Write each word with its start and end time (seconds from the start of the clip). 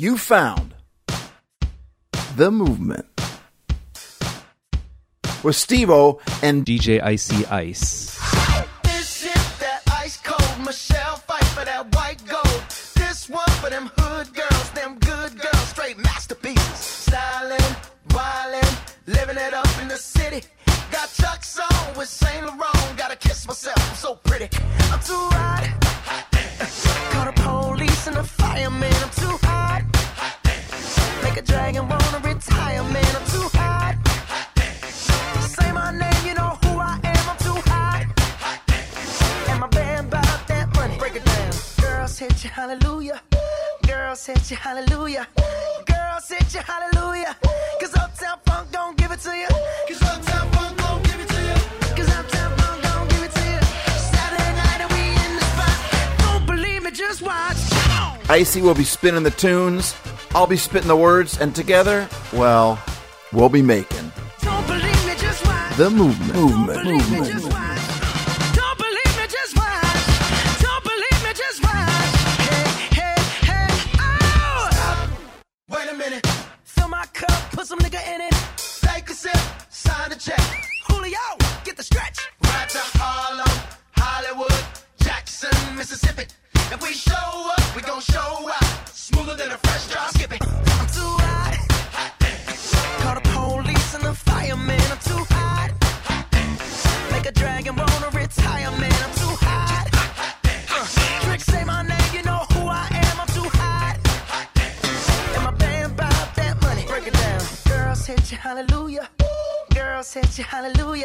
You 0.00 0.16
found 0.16 0.72
the 2.34 2.50
movement 2.50 3.04
with 5.42 5.56
Steve 5.56 5.90
O 5.90 6.22
and 6.42 6.64
DJ 6.64 7.02
Icy 7.02 7.44
Ice. 7.44 8.18
This 8.82 9.26
is 9.26 9.58
that 9.58 9.82
ice 9.92 10.16
cold 10.24 10.64
Michelle 10.64 11.16
fight 11.16 11.44
for 11.44 11.66
that 11.66 11.94
white 11.94 12.24
gold. 12.26 12.62
This 12.94 13.28
one 13.28 13.50
for 13.60 13.68
them 13.68 13.90
hood 13.98 14.32
girls, 14.32 14.70
them 14.70 14.98
good 15.00 15.38
girls, 15.38 15.68
straight 15.68 15.98
masterpieces. 15.98 16.78
Styling, 16.78 17.60
wildin', 18.08 18.78
living 19.06 19.36
it 19.36 19.52
up 19.52 19.68
in 19.82 19.88
the 19.88 19.98
city. 19.98 20.40
Got 20.90 21.12
Chuck's 21.12 21.58
on 21.58 21.98
with 21.98 22.08
Saint 22.08 22.46
Laurent. 22.46 22.96
Gotta 22.96 23.16
kiss 23.16 23.46
myself, 23.46 23.76
I'm 23.90 23.96
so 23.96 24.14
pretty. 24.14 24.48
I'm 24.92 25.00
too 25.00 25.28
hot. 25.36 25.49
Icy 58.30 58.62
will 58.62 58.74
be 58.74 58.84
spinning 58.84 59.24
the 59.24 59.32
tunes. 59.32 59.96
I'll 60.36 60.46
be 60.46 60.56
spitting 60.56 60.86
the 60.86 60.94
words, 60.94 61.40
and 61.40 61.52
together, 61.52 62.08
well, 62.32 62.80
we'll 63.32 63.48
be 63.48 63.60
making 63.60 64.12
Don't 64.40 64.64
believe 64.68 65.04
me, 65.04 65.14
just 65.16 65.42
the 65.76 65.90
movement. 65.90 66.34
Movement. 66.34 66.84
Movement. 66.84 67.49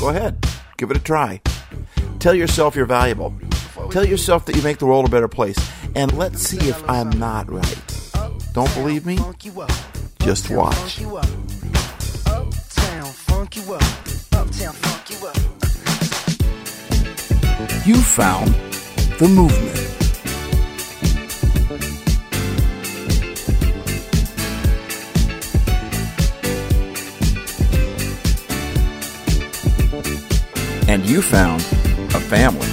Go 0.00 0.08
ahead, 0.08 0.46
give 0.78 0.90
it 0.90 0.96
a 0.96 1.00
try. 1.00 1.42
Tell 2.20 2.34
yourself 2.34 2.74
you're 2.74 2.86
valuable. 2.86 3.34
Tell 3.90 4.02
yourself 4.02 4.46
that 4.46 4.56
you 4.56 4.62
make 4.62 4.78
the 4.78 4.86
world 4.86 5.06
a 5.06 5.10
better 5.10 5.28
place. 5.28 5.58
And 5.94 6.16
let's 6.16 6.40
see 6.40 6.70
if 6.70 6.88
I'm 6.88 7.10
not 7.10 7.50
right. 7.50 8.10
Don't 8.54 8.72
believe 8.74 9.04
me? 9.04 9.18
Just 10.20 10.48
watch. 10.48 11.00
You 17.84 17.96
found 18.00 18.54
the 19.18 19.28
movement. 19.28 19.99
And 30.90 31.08
you 31.08 31.22
found 31.22 31.60
a 32.16 32.20
family. 32.20 32.69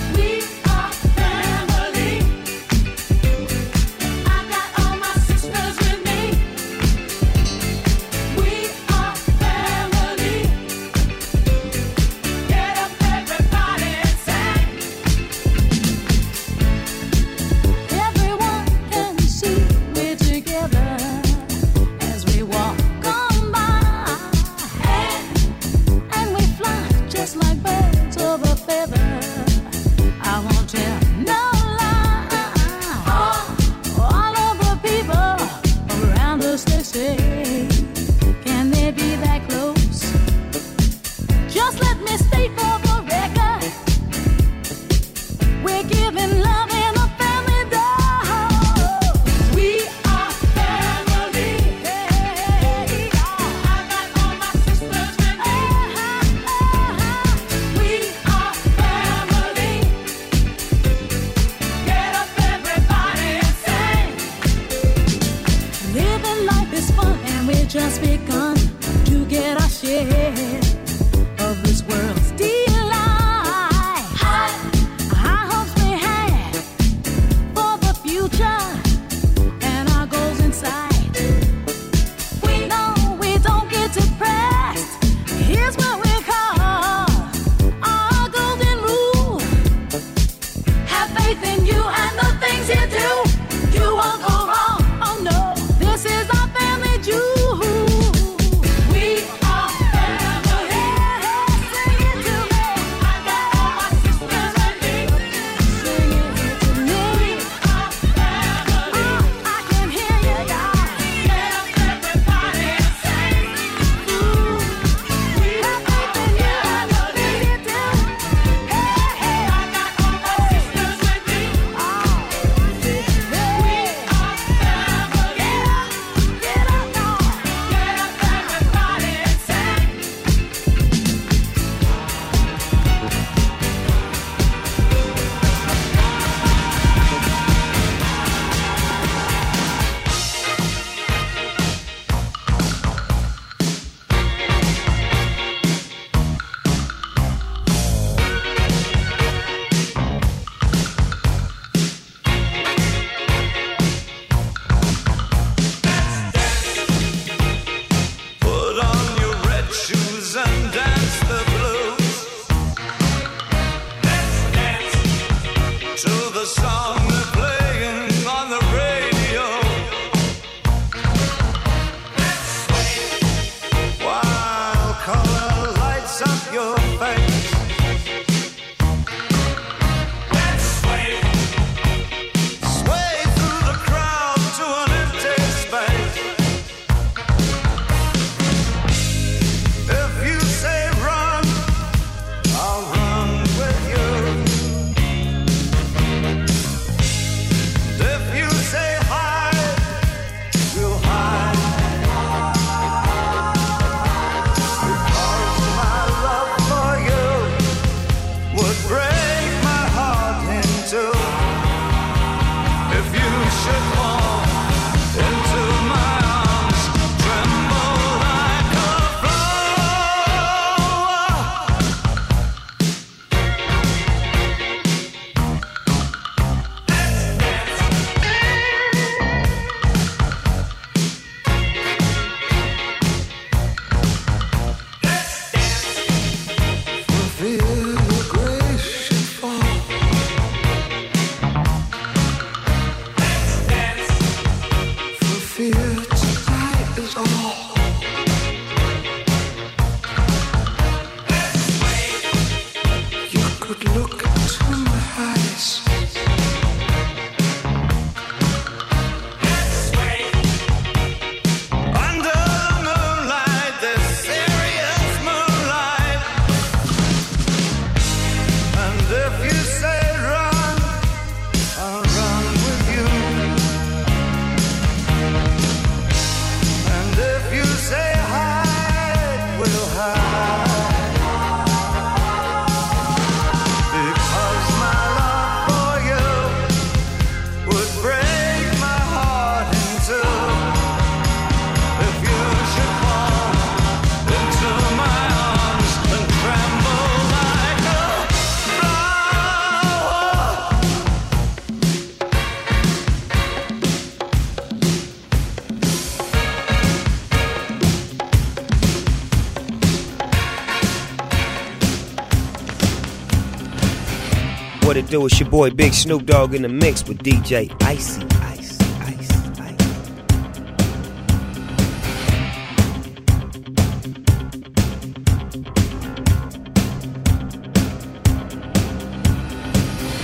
your 315.48 315.52
boy 315.52 315.70
Big 315.70 315.94
Snoop 315.94 316.26
Dogg 316.26 316.54
in 316.54 316.62
the 316.62 316.70
mix 316.70 317.08
with 317.08 317.20
DJ 317.20 317.72
Icy 317.84 318.22
Ice. 318.42 318.78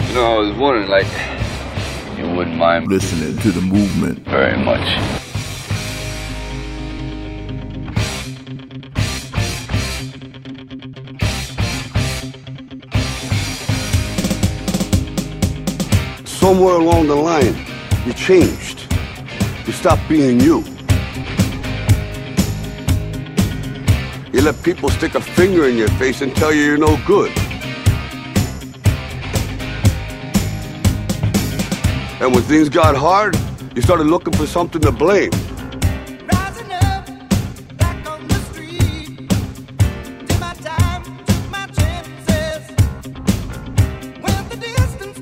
You 0.10 0.16
know, 0.16 0.36
I 0.36 0.40
was 0.40 0.58
wondering, 0.58 0.90
like, 0.90 1.08
you 2.18 2.30
wouldn't 2.36 2.58
mind 2.58 2.88
listening 2.88 3.38
to 3.40 3.52
the 3.52 3.62
movement 3.62 4.20
very 4.20 4.58
much. 4.58 5.23
somewhere 16.54 16.76
along 16.76 17.08
the 17.08 17.16
line, 17.16 17.56
you 18.06 18.14
changed. 18.14 18.86
You 19.66 19.74
stopped 19.74 20.08
being 20.08 20.40
you. 20.40 20.64
You 24.32 24.42
let 24.44 24.62
people 24.62 24.90
stick 24.90 25.16
a 25.16 25.22
finger 25.22 25.68
in 25.68 25.78
your 25.78 25.88
face 26.02 26.22
and 26.22 26.36
tell 26.36 26.54
you 26.54 26.62
you're 26.62 26.78
no 26.78 26.96
good. 27.08 27.32
And 32.22 32.36
when 32.36 32.44
things 32.44 32.70
got 32.70 32.96
hard, 32.96 33.36
you 33.76 33.82
started 33.82 34.06
looking 34.06 34.34
for 34.34 34.46
something 34.46 34.82
to 34.82 34.92
blame. 34.92 35.32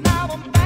Now 0.04 0.30
I'm 0.32 0.52
back. 0.52 0.61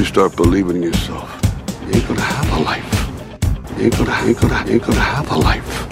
you 0.00 0.06
start 0.06 0.34
believing 0.34 0.76
in 0.76 0.82
yourself, 0.82 1.28
you 1.82 1.96
ain't 1.96 2.08
gonna 2.08 2.22
have 2.22 2.58
a 2.58 2.62
life. 2.62 2.90
You 3.76 3.84
ain't 3.84 3.98
gonna, 3.98 4.14
ain't 4.24 4.40
gonna, 4.40 4.64
ain't 4.66 4.82
gonna 4.82 4.98
have 4.98 5.30
a 5.30 5.36
life. 5.36 5.86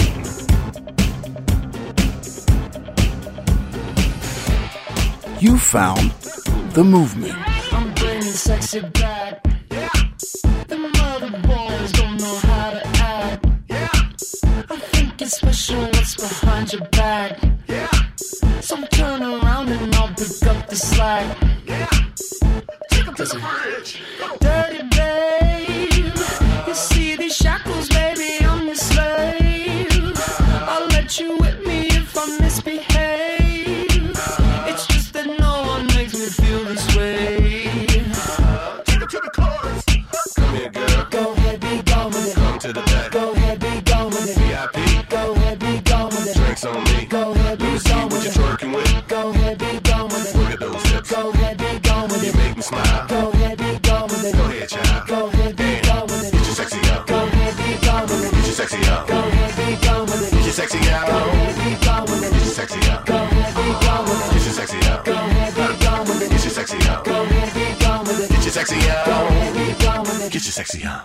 You 5.42 5.58
found 5.58 6.10
the 6.72 6.84
movement. 6.84 7.27
Get 65.49 66.45
your 66.45 66.50
sexy 66.50 66.76
on. 66.90 67.05
Get 67.05 68.45
your 68.45 68.50
sexy 68.50 68.76
on. 68.90 70.31
Get 70.31 70.35
your 70.35 70.40
sexy 70.43 70.85
on. 70.85 71.00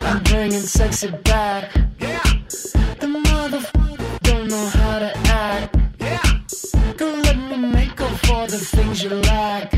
I'm 0.00 0.22
bringing 0.24 0.60
sexy 0.60 1.10
back. 1.22 1.72
Yeah. 2.00 2.20
The 2.98 3.06
motherfucker 3.06 4.20
don't 4.22 4.48
know 4.48 4.66
how 4.66 4.98
to 4.98 5.16
act. 5.28 5.76
Yeah. 6.00 6.20
Go 6.96 7.06
let 7.06 7.36
me 7.36 7.56
make 7.56 8.00
up 8.00 8.10
for 8.26 8.48
the 8.48 8.58
things 8.58 9.04
you 9.04 9.10
lack. 9.10 9.70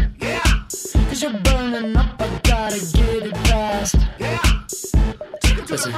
Cause 1.08 1.22
you're 1.22 1.38
burning 1.40 1.94
up, 1.96 2.20
I 2.20 2.40
gotta 2.42 2.78
get 2.78 3.26
it 3.26 3.36
fast. 3.48 3.96
Yeah. 4.18 4.38
Take 5.40 5.58
it 5.58 5.66
to 5.66 5.72
Listen. 5.72 5.94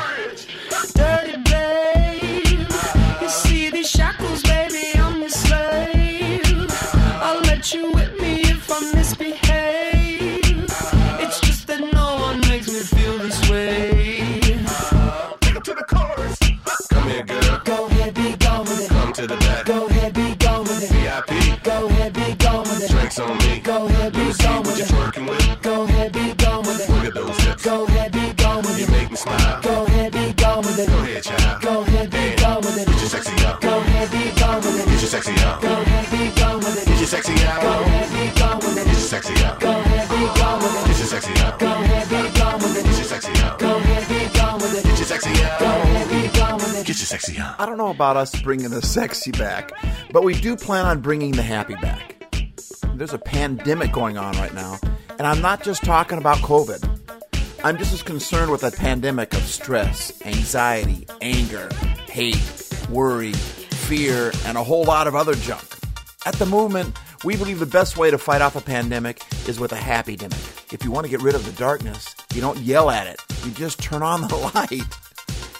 sexy. 39.22 39.34
Go 39.58 39.70
ahead, 39.70 40.08
be 40.08 40.40
gone 40.40 40.58
with 40.62 40.82
it. 40.82 40.86
Get 40.88 40.98
your 40.98 41.06
sexy. 41.06 41.34
Go 41.34 41.66
ahead, 41.66 42.08
be 42.08 42.38
gone 42.38 42.58
with 42.58 42.78
it. 42.78 42.84
Get 42.84 42.96
your 42.96 43.04
sexy. 43.04 43.32
Go 43.58 43.76
ahead, 43.76 44.08
be 44.08 44.38
gone 44.38 44.54
with 44.60 44.78
it. 44.78 44.84
Get 44.84 44.98
your 44.98 45.06
sexy. 45.06 45.32
Go 45.32 45.66
ahead, 45.66 46.08
be 46.08 46.38
gone 46.38 46.54
with 46.56 46.78
it. 46.78 46.86
Get 46.86 46.96
your 46.98 47.06
sexy. 47.06 47.38
I 47.38 47.66
don't 47.66 47.78
know 47.78 47.90
about 47.90 48.16
us 48.16 48.40
bringing 48.42 48.70
the 48.70 48.82
sexy 48.82 49.32
back, 49.32 49.72
but 50.12 50.22
we 50.22 50.34
do 50.34 50.56
plan 50.56 50.86
on 50.86 51.00
bringing 51.00 51.32
the 51.32 51.42
happy 51.42 51.74
back. 51.76 52.14
There's 52.94 53.14
a 53.14 53.18
pandemic 53.18 53.92
going 53.92 54.18
on 54.18 54.36
right 54.36 54.54
now, 54.54 54.78
and 55.10 55.26
I'm 55.26 55.40
not 55.40 55.62
just 55.62 55.84
talking 55.84 56.18
about 56.18 56.38
COVID. 56.38 56.84
I'm 57.64 57.76
just 57.76 57.92
as 57.92 58.02
concerned 58.02 58.52
with 58.52 58.62
a 58.62 58.70
pandemic 58.70 59.34
of 59.34 59.42
stress, 59.42 60.12
anxiety, 60.24 61.06
anger, 61.20 61.68
hate, 62.08 62.40
worry, 62.88 63.32
fear, 63.32 64.32
and 64.46 64.56
a 64.56 64.62
whole 64.62 64.84
lot 64.84 65.08
of 65.08 65.16
other 65.16 65.34
junk. 65.34 65.64
At 66.24 66.34
the 66.34 66.46
movement, 66.46 66.96
we 67.24 67.36
believe 67.36 67.58
the 67.58 67.66
best 67.66 67.96
way 67.96 68.10
to 68.10 68.18
fight 68.18 68.42
off 68.42 68.54
a 68.54 68.60
pandemic 68.60 69.22
is 69.48 69.58
with 69.58 69.72
a 69.72 69.76
happy 69.76 70.16
demic. 70.16 70.72
If 70.72 70.84
you 70.84 70.90
want 70.90 71.04
to 71.04 71.10
get 71.10 71.20
rid 71.20 71.34
of 71.34 71.44
the 71.44 71.52
darkness, 71.52 72.14
you 72.34 72.40
don't 72.40 72.58
yell 72.58 72.90
at 72.90 73.06
it, 73.06 73.20
you 73.44 73.50
just 73.52 73.82
turn 73.82 74.02
on 74.02 74.22
the 74.22 74.36
light. 74.54 74.82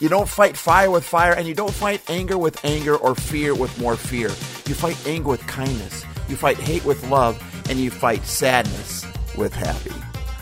You 0.00 0.08
don't 0.08 0.28
fight 0.28 0.56
fire 0.56 0.90
with 0.90 1.02
fire, 1.02 1.32
and 1.32 1.48
you 1.48 1.54
don't 1.54 1.74
fight 1.74 2.08
anger 2.08 2.38
with 2.38 2.64
anger 2.64 2.96
or 2.96 3.16
fear 3.16 3.54
with 3.54 3.76
more 3.80 3.96
fear. 3.96 4.28
You 4.28 4.74
fight 4.74 4.96
anger 5.08 5.30
with 5.30 5.44
kindness. 5.48 6.04
You 6.28 6.36
fight 6.36 6.58
hate 6.58 6.84
with 6.84 7.08
love, 7.10 7.42
and 7.68 7.80
you 7.80 7.90
fight 7.90 8.24
sadness 8.24 9.04
with 9.36 9.52
happy. 9.52 9.90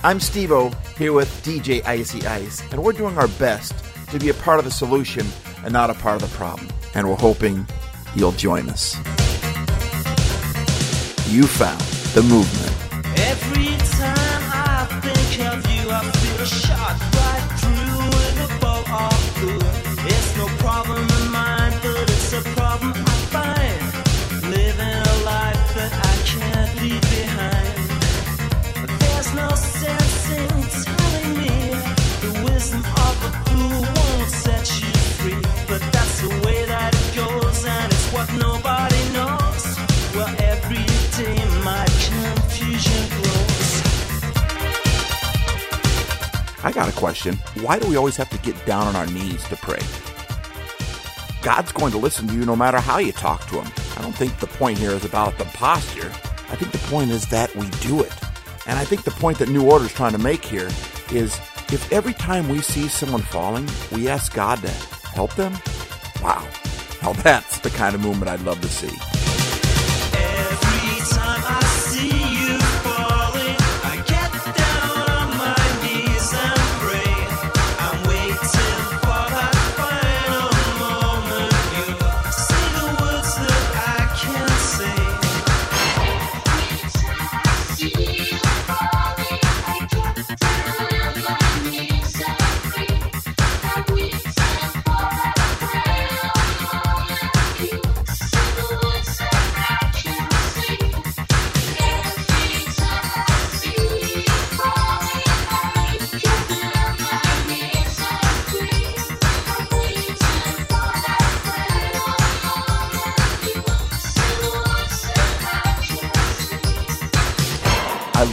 I'm 0.02 0.20
Steve 0.20 0.52
O 0.52 0.70
here 0.98 1.14
with 1.14 1.28
DJ 1.42 1.84
Icy 1.86 2.26
Ice, 2.26 2.60
and 2.70 2.84
we're 2.84 2.92
doing 2.92 3.16
our 3.16 3.28
best 3.28 3.74
to 4.10 4.18
be 4.18 4.28
a 4.28 4.34
part 4.34 4.58
of 4.58 4.66
the 4.66 4.70
solution 4.70 5.26
and 5.64 5.72
not 5.72 5.88
a 5.88 5.94
part 5.94 6.22
of 6.22 6.30
the 6.30 6.36
problem. 6.36 6.68
And 6.94 7.08
we're 7.08 7.16
hoping 7.16 7.66
you'll 8.14 8.32
join 8.32 8.68
us. 8.68 8.96
You 11.28 11.42
found 11.42 11.80
the 12.14 12.22
movement. 12.22 12.72
Every 13.18 13.76
time 13.98 14.44
I 14.54 14.86
think 15.02 15.44
of 15.44 15.58
you, 15.70 15.90
I 15.90 16.00
feel 16.00 16.46
shot 16.46 16.96
right 17.18 17.46
through 17.58 17.98
with 18.14 18.46
a 18.46 18.60
bolt 18.60 18.88
of 18.88 19.34
blue. 19.40 19.58
It's 20.06 20.36
no 20.36 20.46
problem 20.62 21.02
of 21.02 21.30
mine, 21.32 21.72
but 21.82 22.08
it's 22.08 22.32
a 22.32 22.42
problem 22.54 22.92
I 22.94 23.16
find. 23.34 23.82
Living 24.54 25.02
a 25.02 25.16
life 25.24 25.74
that 25.74 25.92
I 25.92 26.16
can't 26.24 26.80
leave 26.80 27.02
behind. 27.02 27.74
There's 29.00 29.34
no 29.34 29.48
sense 29.56 30.30
in 30.30 30.48
telling 30.84 31.30
me 31.40 31.54
the 32.22 32.32
wisdom 32.46 32.84
of 32.84 33.14
a 33.28 33.30
fool 33.50 33.95
got 46.76 46.88
a 46.90 46.92
question. 46.92 47.36
Why 47.62 47.78
do 47.78 47.88
we 47.88 47.96
always 47.96 48.18
have 48.18 48.28
to 48.28 48.38
get 48.38 48.66
down 48.66 48.86
on 48.86 48.96
our 48.96 49.06
knees 49.06 49.42
to 49.48 49.56
pray? 49.56 49.80
God's 51.42 51.72
going 51.72 51.90
to 51.92 51.96
listen 51.96 52.28
to 52.28 52.34
you 52.34 52.44
no 52.44 52.54
matter 52.54 52.78
how 52.78 52.98
you 52.98 53.12
talk 53.12 53.46
to 53.46 53.62
him. 53.62 53.72
I 53.96 54.02
don't 54.02 54.14
think 54.14 54.38
the 54.40 54.46
point 54.46 54.76
here 54.76 54.90
is 54.90 55.06
about 55.06 55.38
the 55.38 55.46
posture. 55.46 56.12
I 56.50 56.56
think 56.56 56.72
the 56.72 56.86
point 56.90 57.10
is 57.12 57.26
that 57.28 57.56
we 57.56 57.70
do 57.80 58.02
it. 58.02 58.12
And 58.66 58.78
I 58.78 58.84
think 58.84 59.04
the 59.04 59.10
point 59.10 59.38
that 59.38 59.48
New 59.48 59.64
Order 59.64 59.86
is 59.86 59.94
trying 59.94 60.12
to 60.12 60.18
make 60.18 60.44
here 60.44 60.68
is 61.10 61.40
if 61.72 61.90
every 61.90 62.12
time 62.12 62.46
we 62.46 62.60
see 62.60 62.88
someone 62.88 63.22
falling, 63.22 63.66
we 63.90 64.10
ask 64.10 64.34
God 64.34 64.60
to 64.60 64.68
help 64.68 65.34
them, 65.34 65.54
wow. 66.22 66.46
Now 67.02 67.12
that's 67.14 67.58
the 67.60 67.70
kind 67.70 67.94
of 67.94 68.02
movement 68.02 68.28
I'd 68.28 68.42
love 68.42 68.60
to 68.60 68.68
see. 68.68 69.15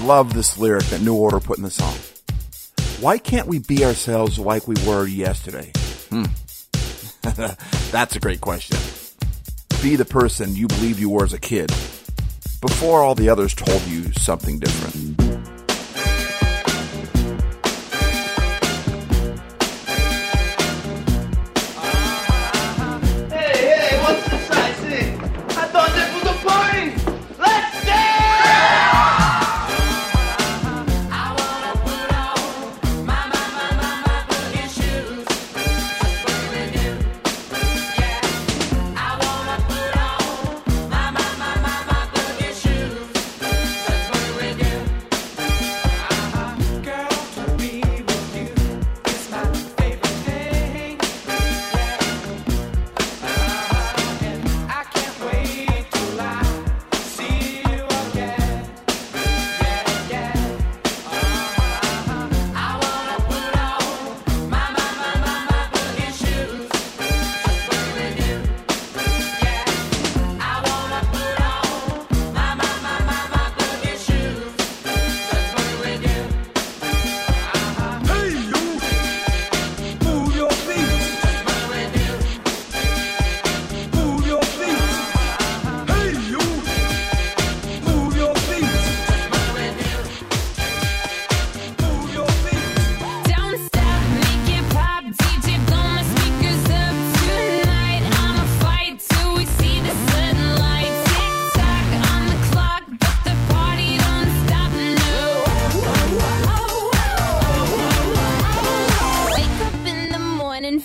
Love 0.01 0.33
this 0.33 0.57
lyric 0.57 0.83
that 0.85 1.01
New 1.01 1.15
Order 1.15 1.39
put 1.39 1.57
in 1.57 1.63
the 1.63 1.71
song. 1.71 1.95
Why 2.99 3.17
can't 3.17 3.47
we 3.47 3.59
be 3.59 3.83
ourselves 3.85 4.39
like 4.39 4.67
we 4.67 4.75
were 4.85 5.05
yesterday? 5.07 5.71
Hmm. 6.09 6.25
That's 7.91 8.15
a 8.15 8.19
great 8.19 8.41
question. 8.41 8.77
Be 9.81 9.95
the 9.95 10.05
person 10.05 10.55
you 10.55 10.67
believed 10.67 10.99
you 10.99 11.09
were 11.09 11.23
as 11.23 11.33
a 11.33 11.39
kid 11.39 11.67
before 12.61 13.01
all 13.01 13.15
the 13.15 13.29
others 13.29 13.53
told 13.53 13.81
you 13.83 14.11
something 14.13 14.59
different. 14.59 15.22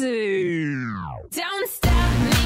Don't 0.00 1.68
stop, 1.68 2.20
make 2.22 2.37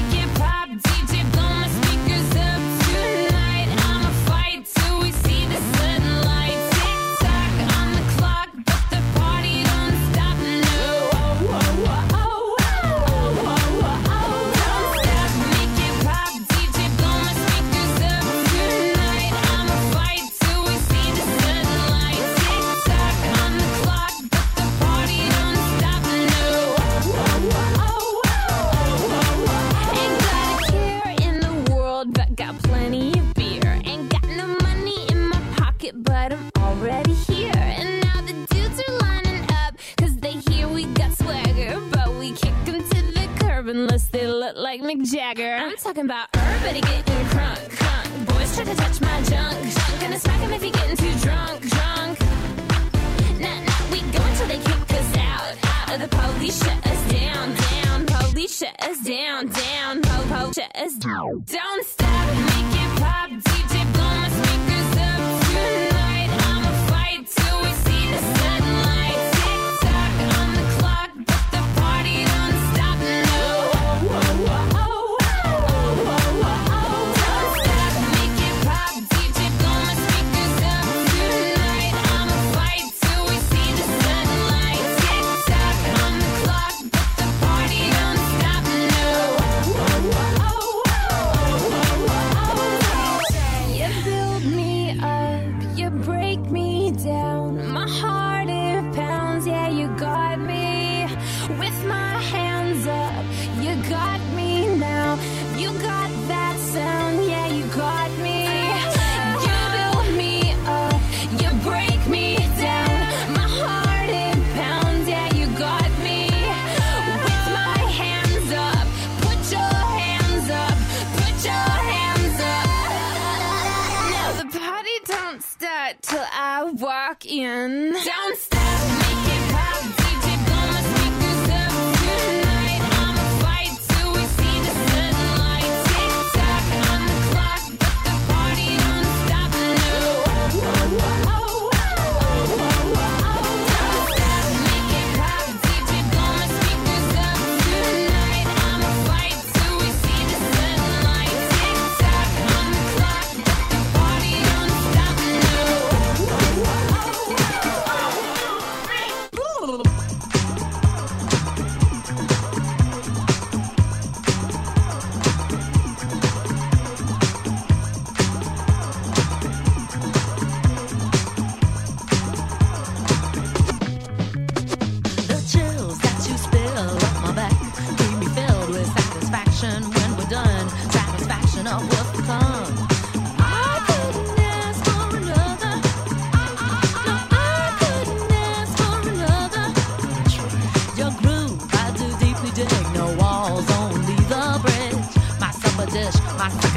Jagger. 45.03 45.55
I'm 45.59 45.75
talking 45.75 46.05
about 46.05 46.27
everybody 46.33 46.79
getting 46.79 47.25
crunk, 47.25 47.59
crunk. 47.71 48.25
Boys 48.25 48.55
try 48.55 48.63
to 48.63 48.75
touch 48.75 49.01
my 49.01 49.21
junk, 49.23 49.61
junk. 49.61 49.99
Gonna 49.99 50.17
smack 50.17 50.39
him 50.39 50.53
if 50.53 50.61
he 50.61 50.71
getting 50.71 50.95
too 50.95 51.13
drunk, 51.19 51.59
drunk. 51.61 52.19
Nah, 53.41 53.59
nah, 53.67 53.91
we 53.91 53.99
go 53.99 54.23
until 54.23 54.47
they 54.47 54.59
kick 54.59 54.93
us 54.93 55.17
out, 55.17 55.57
out. 55.65 55.93
of 55.95 56.09
The 56.09 56.15
police 56.15 56.57
shut 56.63 56.87
us 56.87 57.11
down, 57.11 57.53
down. 57.53 58.05
Police 58.05 58.57
shut 58.57 58.75
us 58.81 59.01
down, 59.01 59.47
down. 59.47 60.01
Po, 60.03 60.23
po, 60.29 60.51
shut 60.53 60.73
us 60.73 60.93
down. 60.95 61.43
Don't 61.47 61.85
stop, 61.85 62.35
make 62.37 62.72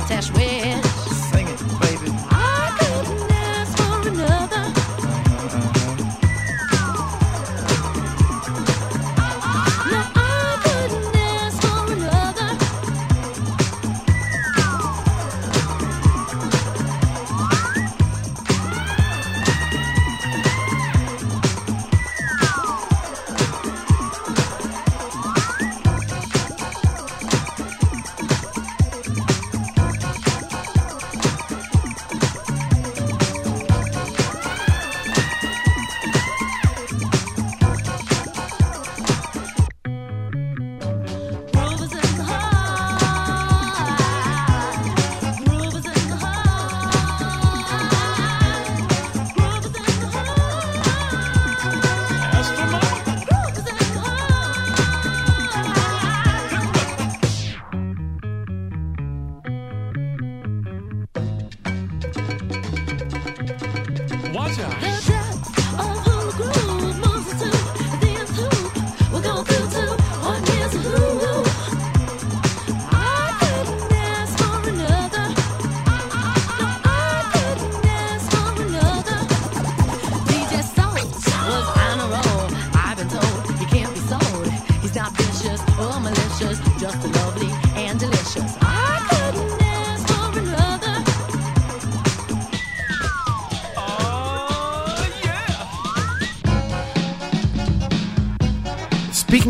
Touch 0.09 0.31
with 0.31 0.76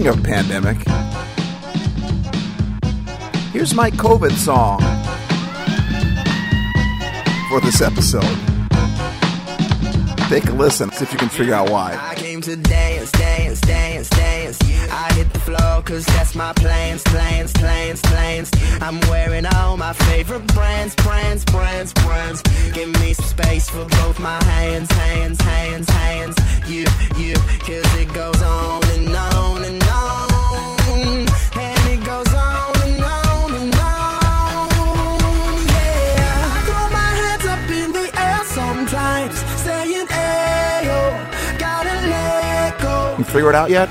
Speaking 0.06 0.20
of 0.20 0.24
pandemic, 0.24 0.76
here's 3.50 3.74
my 3.74 3.90
COVID 3.90 4.30
song 4.30 4.78
for 7.48 7.60
this 7.60 7.80
episode. 7.80 8.22
Take 10.28 10.44
a 10.44 10.52
listen, 10.52 10.92
see 10.92 11.02
if 11.02 11.12
you 11.12 11.18
can 11.18 11.28
figure 11.28 11.54
out 11.54 11.70
why. 11.70 11.98
I 12.00 12.14
came 12.14 12.40
to 12.42 12.54
dance, 12.54 13.10
dance, 13.10 13.60
dance, 13.62 14.08
dance. 14.10 14.65
I 14.90 15.12
hit 15.14 15.32
the 15.32 15.40
floor 15.40 15.82
cause 15.82 16.04
that's 16.06 16.34
my 16.34 16.52
plans, 16.54 17.02
plans, 17.04 17.52
plans, 17.52 18.00
plans. 18.02 18.50
I'm 18.80 19.00
wearing 19.08 19.46
all 19.46 19.76
my 19.76 19.92
favorite 19.92 20.46
brands, 20.48 20.94
brands, 20.96 21.44
brands, 21.44 21.92
brands. 21.94 22.42
Give 22.72 22.88
me 23.00 23.14
some 23.14 23.26
space 23.26 23.68
for 23.68 23.84
both 23.84 24.18
my 24.20 24.42
hands, 24.44 24.90
hands, 24.92 25.40
hands, 25.40 25.88
hands. 25.88 26.36
You, 26.66 26.86
you, 27.16 27.34
cause 27.34 27.88
it 27.96 28.12
goes 28.12 28.42
on 28.42 28.84
and 28.94 29.14
on 29.14 29.64
and 29.64 29.82
on. 29.82 31.26
And 31.54 31.88
it 31.92 32.04
goes 32.04 32.34
on. 32.34 32.56
Sometimes 38.56 39.38
saying, 39.62 40.06
hey, 40.06 40.86
gotta 41.58 41.90
let 42.08 42.80
go. 42.80 43.16
You 43.18 43.24
figure 43.24 43.50
it 43.50 43.54
out 43.54 43.68
yet? 43.68 43.88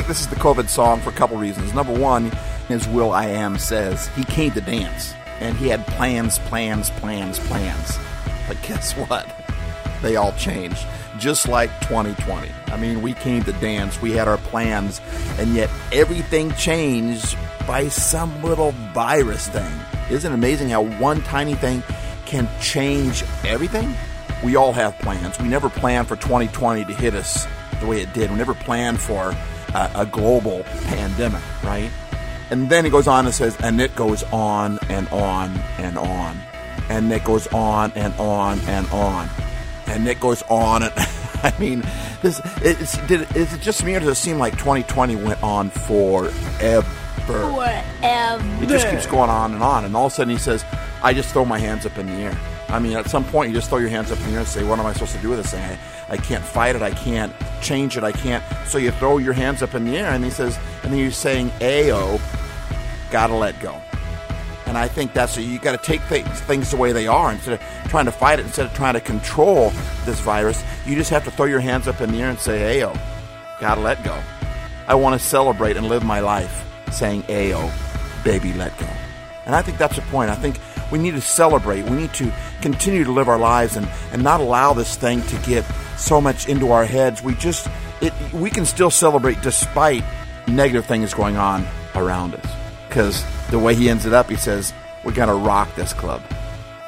Think 0.00 0.08
this 0.08 0.20
is 0.22 0.28
the 0.28 0.36
COVID 0.36 0.70
song 0.70 1.02
for 1.02 1.10
a 1.10 1.12
couple 1.12 1.36
reasons. 1.36 1.74
Number 1.74 1.92
one 1.92 2.32
is 2.70 2.88
will.i.am 2.88 3.58
says 3.58 4.06
he 4.16 4.24
came 4.24 4.50
to 4.52 4.62
dance 4.62 5.12
and 5.40 5.54
he 5.58 5.68
had 5.68 5.86
plans, 5.88 6.38
plans, 6.38 6.88
plans, 6.88 7.38
plans. 7.40 7.98
But 8.48 8.56
guess 8.62 8.92
what? 8.96 9.30
They 10.00 10.16
all 10.16 10.32
changed. 10.32 10.86
Just 11.18 11.48
like 11.48 11.68
2020. 11.80 12.48
I 12.68 12.78
mean, 12.78 13.02
we 13.02 13.12
came 13.12 13.42
to 13.42 13.52
dance, 13.52 14.00
we 14.00 14.12
had 14.12 14.26
our 14.26 14.38
plans, 14.38 15.02
and 15.38 15.54
yet 15.54 15.68
everything 15.92 16.50
changed 16.54 17.36
by 17.66 17.88
some 17.88 18.42
little 18.42 18.72
virus 18.94 19.48
thing. 19.48 19.70
Isn't 20.10 20.32
it 20.32 20.34
amazing 20.34 20.70
how 20.70 20.80
one 20.80 21.20
tiny 21.24 21.56
thing 21.56 21.82
can 22.24 22.48
change 22.62 23.22
everything? 23.44 23.94
We 24.42 24.56
all 24.56 24.72
have 24.72 24.98
plans. 25.00 25.38
We 25.38 25.48
never 25.48 25.68
planned 25.68 26.08
for 26.08 26.16
2020 26.16 26.86
to 26.86 26.94
hit 26.94 27.14
us 27.14 27.46
the 27.80 27.86
way 27.86 28.00
it 28.00 28.14
did. 28.14 28.30
We 28.30 28.36
never 28.36 28.54
planned 28.54 28.98
for 28.98 29.36
a, 29.74 29.90
a 29.96 30.06
global 30.06 30.62
pandemic, 30.84 31.42
right? 31.62 31.90
And 32.50 32.68
then 32.68 32.84
he 32.84 32.90
goes 32.90 33.06
on 33.06 33.26
and 33.26 33.34
says, 33.34 33.56
and 33.62 33.80
it 33.80 33.94
goes 33.94 34.22
on 34.24 34.78
and 34.88 35.08
on 35.08 35.56
and 35.78 35.96
on. 35.96 36.36
And 36.88 37.12
it 37.12 37.22
goes 37.22 37.46
on 37.48 37.92
and 37.94 38.12
on 38.14 38.58
and 38.60 38.88
on. 38.90 39.28
And 39.86 40.08
it 40.08 40.18
goes 40.18 40.42
on 40.48 40.82
and 40.82 40.92
I 41.42 41.54
mean, 41.58 41.82
this 42.22 42.40
it's, 42.56 42.98
did 43.06 43.22
it, 43.22 43.36
is 43.36 43.54
it 43.54 43.60
just 43.60 43.82
me 43.84 43.94
or 43.94 44.00
does 44.00 44.08
it 44.10 44.14
seem 44.16 44.38
like 44.38 44.54
2020 44.54 45.16
went 45.16 45.42
on 45.42 45.70
forever? 45.70 46.32
Forever. 47.26 47.64
It 48.62 48.68
just 48.68 48.88
keeps 48.90 49.06
going 49.06 49.30
on 49.30 49.54
and 49.54 49.62
on. 49.62 49.84
And 49.84 49.96
all 49.96 50.06
of 50.06 50.12
a 50.12 50.14
sudden 50.14 50.32
he 50.32 50.38
says, 50.38 50.64
I 51.02 51.14
just 51.14 51.30
throw 51.30 51.44
my 51.44 51.58
hands 51.58 51.86
up 51.86 51.96
in 51.96 52.06
the 52.06 52.12
air. 52.12 52.38
I 52.68 52.78
mean, 52.78 52.96
at 52.96 53.08
some 53.08 53.24
point 53.24 53.50
you 53.50 53.56
just 53.56 53.68
throw 53.68 53.78
your 53.78 53.88
hands 53.88 54.10
up 54.12 54.18
in 54.20 54.26
the 54.26 54.32
air 54.32 54.38
and 54.40 54.48
say, 54.48 54.64
What 54.64 54.78
am 54.78 54.86
I 54.86 54.92
supposed 54.92 55.14
to 55.14 55.22
do 55.22 55.30
with 55.30 55.42
this 55.42 55.52
thing? 55.52 55.62
I, 55.62 55.78
I 56.14 56.16
can't 56.16 56.44
fight 56.44 56.76
it. 56.76 56.82
I 56.82 56.90
can't 56.90 57.32
change 57.62 57.96
it. 57.96 58.04
I 58.04 58.12
can't. 58.12 58.42
So 58.66 58.78
you 58.78 58.90
throw 58.92 59.18
your 59.18 59.32
hands 59.32 59.62
up 59.62 59.74
in 59.74 59.84
the 59.84 59.96
air 59.96 60.10
and 60.10 60.24
he 60.24 60.30
says, 60.30 60.58
and 60.82 60.92
then 60.92 60.98
you're 60.98 61.10
saying, 61.10 61.50
Ayo, 61.60 62.20
gotta 63.10 63.34
let 63.34 63.60
go. 63.60 63.80
And 64.70 64.78
I 64.78 64.86
think 64.86 65.12
that's 65.12 65.36
you 65.36 65.58
got 65.58 65.72
to 65.72 65.84
take 65.84 66.00
things 66.02 66.28
things 66.42 66.70
the 66.70 66.76
way 66.76 66.92
they 66.92 67.08
are 67.08 67.32
instead 67.32 67.54
of 67.54 67.88
trying 67.90 68.04
to 68.04 68.12
fight 68.12 68.38
it, 68.38 68.46
instead 68.46 68.66
of 68.66 68.72
trying 68.72 68.94
to 68.94 69.00
control 69.00 69.70
this 70.04 70.20
virus. 70.20 70.62
You 70.86 70.94
just 70.94 71.10
have 71.10 71.24
to 71.24 71.30
throw 71.32 71.46
your 71.46 71.58
hands 71.58 71.88
up 71.88 72.00
in 72.00 72.12
the 72.12 72.22
air 72.22 72.30
and 72.30 72.38
say, 72.38 72.78
"Ayo, 72.78 72.96
gotta 73.58 73.80
let 73.80 74.04
go." 74.04 74.16
I 74.86 74.94
want 74.94 75.20
to 75.20 75.26
celebrate 75.26 75.76
and 75.76 75.88
live 75.88 76.04
my 76.04 76.20
life 76.20 76.64
saying, 76.92 77.24
"Ayo, 77.24 77.68
baby, 78.22 78.52
let 78.52 78.78
go." 78.78 78.86
And 79.44 79.56
I 79.56 79.62
think 79.62 79.76
that's 79.76 79.96
the 79.96 80.02
point. 80.02 80.30
I 80.30 80.36
think 80.36 80.60
we 80.92 81.00
need 81.00 81.14
to 81.14 81.20
celebrate. 81.20 81.82
We 81.82 81.96
need 81.96 82.14
to 82.14 82.32
continue 82.62 83.02
to 83.02 83.10
live 83.10 83.28
our 83.28 83.38
lives 83.38 83.76
and, 83.76 83.88
and 84.12 84.22
not 84.22 84.40
allow 84.40 84.72
this 84.72 84.94
thing 84.94 85.22
to 85.22 85.36
get 85.38 85.64
so 86.00 86.20
much 86.20 86.48
into 86.48 86.72
our 86.72 86.84
heads. 86.84 87.22
We 87.22 87.34
just 87.34 87.68
it 88.00 88.12
we 88.32 88.50
can 88.50 88.64
still 88.64 88.90
celebrate 88.90 89.40
despite 89.42 90.04
negative 90.48 90.86
things 90.86 91.14
going 91.14 91.36
on 91.36 91.66
around 91.94 92.34
us. 92.34 92.46
Because 92.88 93.24
the 93.50 93.58
way 93.58 93.74
he 93.74 93.88
ends 93.88 94.06
it 94.06 94.12
up, 94.12 94.28
he 94.28 94.36
says, 94.36 94.72
We're 95.04 95.12
gonna 95.12 95.34
rock 95.34 95.74
this 95.76 95.92
club. 95.92 96.22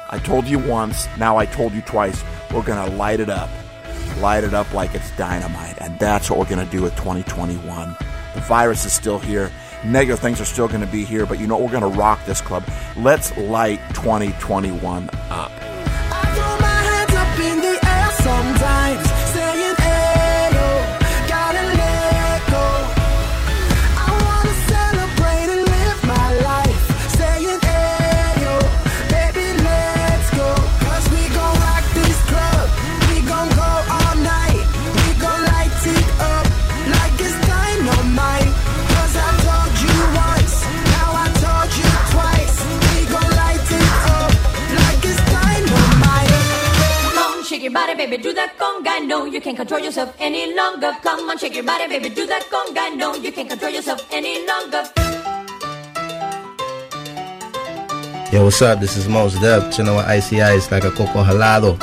I 0.09 0.19
told 0.19 0.45
you 0.45 0.59
once, 0.59 1.07
now 1.17 1.37
I 1.37 1.45
told 1.45 1.73
you 1.73 1.81
twice, 1.81 2.23
we're 2.53 2.63
gonna 2.63 2.93
light 2.95 3.19
it 3.19 3.29
up. 3.29 3.49
Light 4.19 4.43
it 4.43 4.53
up 4.53 4.71
like 4.73 4.93
it's 4.93 5.15
dynamite. 5.17 5.77
And 5.79 5.97
that's 5.97 6.29
what 6.29 6.39
we're 6.39 6.49
gonna 6.49 6.65
do 6.65 6.81
with 6.81 6.95
2021. 6.97 7.95
The 8.35 8.41
virus 8.41 8.85
is 8.85 8.93
still 8.93 9.19
here. 9.19 9.51
Negative 9.85 10.19
things 10.19 10.39
are 10.39 10.45
still 10.45 10.67
gonna 10.67 10.87
be 10.87 11.03
here, 11.03 11.25
but 11.25 11.39
you 11.39 11.47
know? 11.47 11.57
We're 11.57 11.71
gonna 11.71 11.87
rock 11.87 12.19
this 12.25 12.41
club. 12.41 12.63
Let's 12.97 13.35
light 13.37 13.79
2021 13.95 15.09
up. 15.29 15.51
Baby, 48.07 48.21
do 48.21 48.33
that 48.33 48.57
conga. 48.57 49.05
No, 49.07 49.25
you 49.25 49.39
can't 49.39 49.55
control 49.55 49.79
yourself 49.79 50.13
any 50.19 50.53
longer. 50.53 50.91
Come 51.01 51.29
on, 51.29 51.37
shake 51.37 51.55
your 51.55 51.63
body, 51.63 51.87
baby, 51.87 52.09
do 52.09 52.25
that 52.27 52.43
conga. 52.51 52.95
No, 52.97 53.15
you 53.15 53.31
can't 53.31 53.49
control 53.49 53.71
yourself 53.71 54.05
any 54.11 54.45
longer. 54.45 54.83
Yo, 58.31 58.43
what's 58.43 58.61
up? 58.61 58.79
This 58.79 58.97
is 58.97 59.07
Mos 59.07 59.39
Def, 59.39 59.73
chilling 59.73 59.95
with 59.95 60.05
Icy 60.05 60.41
Ice 60.41 60.71
like 60.71 60.83
a 60.83 60.91
coco 60.91 61.23
halado. 61.23 61.77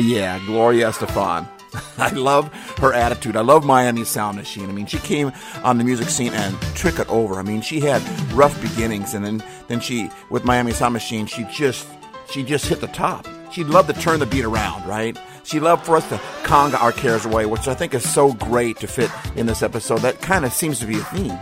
Yeah, 0.00 0.38
Gloria 0.46 0.88
Estefan. 0.88 1.48
I 1.98 2.10
love 2.10 2.52
her 2.78 2.92
attitude. 2.92 3.36
I 3.36 3.40
love 3.42 3.64
Miami 3.64 4.04
Sound 4.04 4.36
Machine. 4.36 4.68
I 4.68 4.72
mean, 4.72 4.86
she 4.86 4.98
came 4.98 5.32
on 5.62 5.78
the 5.78 5.84
music 5.84 6.08
scene 6.08 6.32
and 6.32 6.60
took 6.76 6.98
it 6.98 7.08
over. 7.08 7.34
I 7.36 7.42
mean, 7.42 7.60
she 7.60 7.80
had 7.80 8.02
rough 8.32 8.60
beginnings, 8.60 9.14
and 9.14 9.24
then 9.24 9.42
then 9.68 9.80
she 9.80 10.10
with 10.30 10.44
Miami 10.44 10.72
Sound 10.72 10.92
Machine, 10.92 11.26
she 11.26 11.44
just 11.44 11.86
she 12.30 12.42
just 12.42 12.66
hit 12.66 12.80
the 12.80 12.88
top. 12.88 13.26
She'd 13.52 13.66
love 13.66 13.86
to 13.88 13.92
turn 13.92 14.20
the 14.20 14.26
beat 14.26 14.44
around, 14.44 14.86
right? 14.86 15.18
She 15.42 15.58
loved 15.58 15.84
for 15.84 15.96
us 15.96 16.08
to 16.10 16.16
conga 16.44 16.80
our 16.80 16.92
cares 16.92 17.24
away, 17.24 17.46
which 17.46 17.66
I 17.66 17.74
think 17.74 17.94
is 17.94 18.08
so 18.08 18.32
great 18.34 18.78
to 18.78 18.86
fit 18.86 19.10
in 19.36 19.46
this 19.46 19.62
episode. 19.62 20.00
That 20.00 20.20
kind 20.20 20.44
of 20.44 20.52
seems 20.52 20.78
to 20.80 20.86
be 20.86 20.98
a 20.98 21.04
theme. 21.04 21.38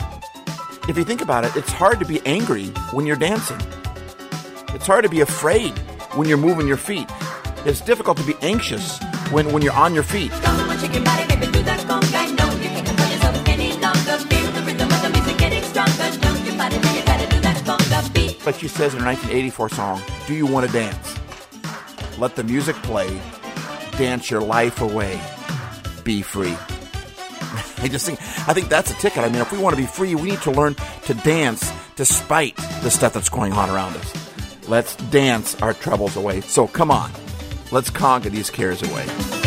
If 0.88 0.96
you 0.96 1.04
think 1.04 1.20
about 1.20 1.44
it, 1.44 1.54
it's 1.54 1.70
hard 1.70 1.98
to 1.98 2.06
be 2.06 2.22
angry 2.24 2.68
when 2.92 3.04
you're 3.04 3.16
dancing. 3.16 3.60
It's 4.74 4.86
hard 4.86 5.04
to 5.04 5.10
be 5.10 5.20
afraid 5.20 5.76
when 6.14 6.28
you're 6.28 6.38
moving 6.38 6.66
your 6.66 6.78
feet. 6.78 7.06
It's 7.68 7.82
difficult 7.82 8.16
to 8.16 8.24
be 8.24 8.34
anxious 8.40 8.98
when, 9.30 9.52
when 9.52 9.60
you're 9.60 9.74
on 9.74 9.92
your 9.92 10.02
feet. 10.02 10.32
Like 18.46 18.58
she 18.58 18.68
says 18.68 18.94
in 18.94 19.00
her 19.00 19.06
1984 19.06 19.68
song, 19.68 20.00
Do 20.26 20.34
You 20.34 20.46
Want 20.46 20.66
to 20.66 20.72
Dance? 20.72 21.18
Let 22.16 22.36
the 22.36 22.42
music 22.42 22.74
play, 22.76 23.20
dance 23.98 24.30
your 24.30 24.40
life 24.40 24.80
away, 24.80 25.20
be 26.04 26.22
free. 26.22 26.56
I 27.82 27.88
just 27.88 28.06
think 28.06 28.18
I 28.48 28.54
think 28.54 28.70
that's 28.70 28.90
a 28.90 28.94
ticket. 28.94 29.24
I 29.24 29.28
mean, 29.28 29.42
if 29.42 29.52
we 29.52 29.58
want 29.58 29.76
to 29.76 29.82
be 29.82 29.86
free, 29.86 30.14
we 30.14 30.30
need 30.30 30.40
to 30.40 30.50
learn 30.50 30.74
to 31.04 31.12
dance 31.12 31.70
despite 31.96 32.56
the 32.82 32.90
stuff 32.90 33.12
that's 33.12 33.28
going 33.28 33.52
on 33.52 33.68
around 33.68 33.94
us. 33.94 34.68
Let's 34.68 34.96
dance 34.96 35.60
our 35.60 35.74
troubles 35.74 36.16
away. 36.16 36.40
So 36.40 36.66
come 36.66 36.90
on, 36.90 37.10
let's 37.70 37.90
conquer 37.90 38.30
these 38.30 38.50
cares 38.50 38.82
away. 38.82 39.37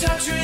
touch 0.00 0.30
me. 0.32 0.39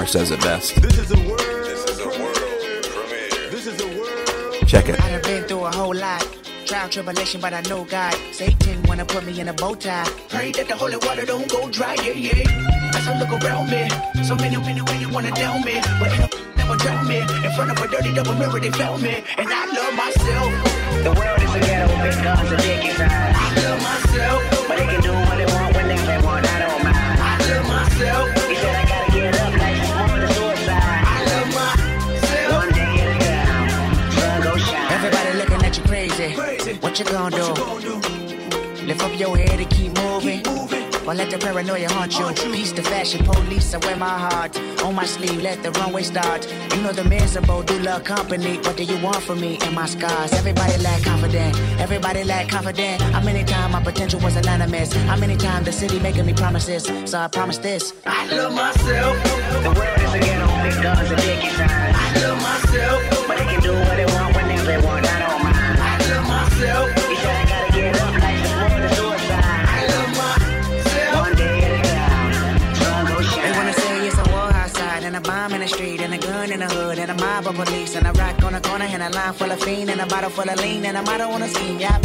Lamar 0.00 0.06
says 0.06 0.30
it 0.30 0.40
best. 0.40 0.80
This 0.80 0.98
is 0.98 1.08
the 1.08 1.20
world. 1.28 1.40
This 3.52 3.66
is 3.66 3.80
a 3.80 3.88
world. 3.88 4.66
Check 4.66 4.88
it. 4.88 4.98
I 4.98 5.10
done 5.10 5.22
been 5.22 5.44
through 5.44 5.64
a 5.66 5.70
whole 5.70 5.94
lot. 5.94 6.24
Trial, 6.64 6.88
tribulation, 6.88 7.40
but 7.40 7.52
I 7.52 7.60
know 7.68 7.84
God. 7.84 8.14
Satan 8.32 8.82
wanna 8.84 9.04
put 9.04 9.26
me 9.26 9.38
in 9.38 9.48
a 9.48 9.52
bow 9.52 9.74
tie. 9.74 10.08
Pray 10.30 10.52
that 10.52 10.68
the 10.68 10.76
holy 10.76 10.96
water 10.96 11.26
don't 11.26 11.48
go 11.50 11.68
dry, 11.68 11.94
yeah, 11.96 12.16
yeah. 12.16 12.96
As 12.96 13.08
I 13.08 13.18
look 13.18 13.44
around 13.44 13.68
me, 13.68 13.90
so 14.24 14.34
many, 14.36 14.56
many 14.56 14.80
women 14.80 15.12
wanna 15.12 15.32
down 15.32 15.62
me. 15.64 15.80
But 16.00 16.12
ain't 16.12 16.32
no 16.32 16.38
never 16.56 16.76
drown 16.76 17.06
me. 17.06 17.18
In 17.20 17.52
front 17.52 17.70
of 17.70 17.78
a 17.84 17.88
dirty 17.88 18.14
double 18.14 18.34
mirror, 18.34 18.60
they 18.60 18.70
found 18.70 19.02
me. 19.02 19.22
And 19.36 19.48
I 19.52 19.66
love 19.66 19.94
myself. 20.00 20.50
The 21.04 21.12
world 21.12 21.42
is 21.44 21.54
a 21.54 21.60
ghetto, 21.60 21.88
big 22.00 22.24
guns 22.24 22.50
and 22.50 22.62
dick 22.62 22.84
inside. 22.88 23.34
I 23.36 23.48
love 23.68 23.80
myself. 23.84 24.40
But 24.66 24.78
they 24.78 24.86
can 24.86 25.00
do 25.02 25.12
what 25.12 25.36
they 25.36 25.48
want 25.52 25.76
whenever 25.76 26.06
they 26.06 26.20
want, 26.24 26.46
I 26.46 26.58
don't 26.64 26.84
mind. 26.84 27.20
I 27.20 27.36
love 27.52 27.68
myself. 27.68 28.39
You 37.00 37.06
gonna 37.06 37.36
do? 37.36 37.94
Lift 38.84 39.02
up 39.02 39.18
your 39.18 39.36
head 39.36 39.58
and 39.58 39.70
keep 39.70 39.96
moving. 39.96 40.46
Or 41.06 41.14
let 41.14 41.30
the 41.30 41.38
paranoia 41.38 41.88
haunt 41.88 42.18
you. 42.18 42.26
Peace 42.52 42.72
the 42.72 42.82
fashion 42.82 43.24
police, 43.24 43.72
I 43.74 43.78
wear 43.78 43.96
my 43.96 44.18
heart 44.18 44.54
on 44.84 44.94
my 44.94 45.06
sleeve. 45.06 45.40
Let 45.42 45.62
the 45.62 45.70
runway 45.72 46.02
start. 46.02 46.46
You 46.74 46.82
know 46.82 46.92
the 46.92 47.04
miserable 47.04 47.62
do 47.62 47.78
love 47.78 48.04
company. 48.04 48.58
What 48.58 48.76
do 48.76 48.84
you 48.84 48.98
want 49.02 49.22
from 49.22 49.40
me 49.40 49.58
and 49.62 49.74
my 49.74 49.86
scars? 49.86 50.34
Everybody 50.34 50.76
lack 50.82 51.02
confident. 51.02 51.58
Everybody 51.80 52.22
lack 52.22 52.48
confident. 52.48 53.00
How 53.00 53.22
many 53.22 53.44
times 53.44 53.72
my 53.72 53.82
potential 53.82 54.20
was 54.20 54.36
anonymous? 54.36 54.92
How 54.92 55.16
many 55.16 55.36
times 55.36 55.64
the 55.66 55.72
city 55.72 55.98
making 56.00 56.26
me 56.26 56.34
promises? 56.34 56.84
So 57.10 57.18
I 57.18 57.28
promise 57.28 57.58
this. 57.58 57.94
I 58.04 58.26
love 58.26 58.54
myself. 58.54 59.16
The 59.62 59.72
world 59.74 60.00
is 60.00 60.14
a 60.14 60.18
ghetto, 60.18 60.46
big 60.62 60.82
guns 60.82 61.10
and 61.10 61.20
inside. 61.20 61.94
I 61.94 62.20
love 62.20 62.42
myself. 62.42 63.26
But 63.26 63.38
they 63.38 63.44
can 63.46 63.62
do 63.62 63.72
what 63.72 63.96
they 63.96 64.09
street, 75.70 76.00
and 76.00 76.12
a 76.12 76.18
gun 76.18 76.52
in 76.52 76.60
the 76.60 76.68
hood, 76.68 76.98
and 76.98 77.10
a 77.10 77.14
mob 77.14 77.46
of 77.46 77.54
police, 77.54 77.94
and 77.96 78.06
a 78.06 78.12
rock 78.12 78.42
on 78.42 78.52
the 78.52 78.60
corner, 78.60 78.84
and 78.84 79.02
a 79.02 79.10
line 79.10 79.32
full 79.32 79.50
of 79.50 79.60
fiend, 79.62 79.90
and 79.90 80.00
a 80.00 80.06
bottle 80.06 80.30
full 80.30 80.48
of 80.48 80.58
lean, 80.60 80.84
and 80.84 80.96
a 80.96 81.02
motto 81.02 81.26
on 81.30 81.40
the 81.40 81.48
scheme, 81.48 81.78
yep. 81.78 82.00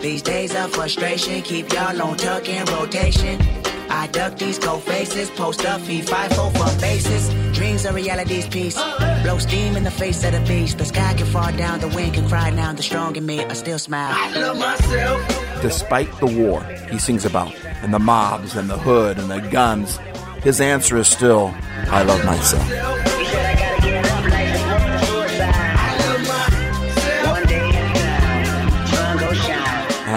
These 0.00 0.22
days 0.22 0.54
of 0.54 0.72
frustration 0.72 1.42
keep 1.42 1.72
y'all 1.72 2.00
on 2.02 2.16
tuck 2.16 2.48
in 2.48 2.64
rotation. 2.66 3.40
I 3.88 4.06
duck 4.08 4.38
these 4.38 4.58
cold 4.58 4.82
faces, 4.82 5.30
post 5.30 5.64
up, 5.64 5.80
feed 5.80 6.08
five 6.08 6.32
four 6.34 6.50
for 6.50 6.80
bases. 6.80 7.28
Dreams 7.56 7.86
are 7.86 7.94
reality's 7.94 8.46
piece. 8.48 8.74
Blow 9.22 9.38
steam 9.38 9.76
in 9.76 9.84
the 9.84 9.90
face 9.90 10.24
of 10.24 10.32
the 10.32 10.40
beast. 10.40 10.78
The 10.78 10.84
sky 10.84 11.14
can 11.14 11.26
fall 11.26 11.52
down, 11.52 11.80
the 11.80 11.88
wind 11.88 12.14
can 12.14 12.28
cry 12.28 12.50
now. 12.50 12.72
The 12.72 12.82
strong 12.82 13.16
in 13.16 13.24
me, 13.24 13.44
I 13.44 13.54
still 13.54 13.78
smile. 13.78 14.12
I 14.12 14.38
love 14.38 14.58
myself. 14.58 15.62
Despite 15.62 16.10
the 16.18 16.26
war 16.26 16.62
he 16.90 16.98
sings 16.98 17.24
about, 17.24 17.54
and 17.82 17.94
the 17.94 17.98
mobs, 17.98 18.56
and 18.56 18.68
the 18.68 18.78
hood, 18.78 19.18
and 19.18 19.30
the 19.30 19.40
guns, 19.40 19.98
his 20.42 20.60
answer 20.60 20.98
is 20.98 21.08
still, 21.08 21.54
I 21.88 22.02
love 22.02 22.22
myself. 22.26 22.83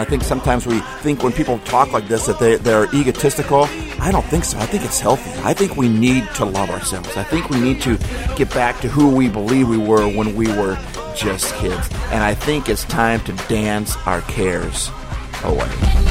Think 0.08 0.24
sometimes 0.24 0.66
we 0.66 0.80
think 1.02 1.24
when 1.24 1.34
people 1.34 1.60
talk 1.60 1.92
like 1.92 2.08
this 2.08 2.26
that 2.28 2.40
they, 2.40 2.56
they're 2.56 2.94
egotistical. 2.96 3.68
I 4.00 4.12
don't 4.12 4.26
think 4.26 4.46
so. 4.46 4.58
I 4.58 4.66
think 4.66 4.84
it's 4.84 5.00
healthy. 5.00 5.32
I 5.44 5.54
think 5.54 5.76
we 5.76 5.90
need 5.90 6.28
to 6.36 6.46
love 6.46 6.70
ourselves. 6.70 7.16
I 7.18 7.24
think 7.24 7.50
we 7.50 7.60
need 7.60 7.82
to 7.82 7.98
get 8.36 8.50
back 8.54 8.80
to 8.82 8.88
who 8.88 9.16
we 9.16 9.28
believe 9.28 9.68
we 9.68 9.78
were 9.78 10.08
when 10.08 10.36
we 10.36 10.48
were 10.48 10.78
just 11.16 11.54
kids. 11.56 11.90
And 12.12 12.24
I 12.24 12.34
think 12.34 12.70
it's 12.70 12.86
time 12.86 13.20
to 13.22 13.34
dance 13.48 13.96
our 14.06 14.22
cares 14.22 14.90
away. 15.44 16.07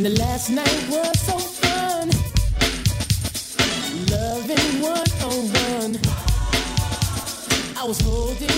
The 0.00 0.10
last 0.10 0.50
night 0.50 0.84
was 0.88 1.18
so 1.22 1.36
fun. 1.38 2.08
Loving 4.12 4.80
one 4.80 5.10
on 5.24 5.40
one. 5.72 5.98
I 7.76 7.84
was 7.84 8.00
holding. 8.02 8.57